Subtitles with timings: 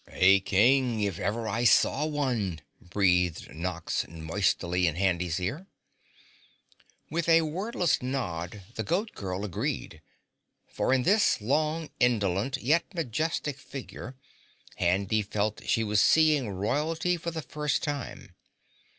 [0.09, 5.67] "A king, if I ever saw one," breathed Nox moistly in Handy's ear.
[7.11, 10.01] With a wordless nod the Goat Girl agreed,
[10.67, 14.15] for in this long, indolent yet majestic figure
[14.77, 18.33] Handy felt she was seeing royalty for the first time.